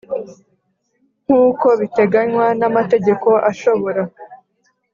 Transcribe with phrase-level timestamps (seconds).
[1.23, 4.01] nk uko biteganywa n amategeko Ashobora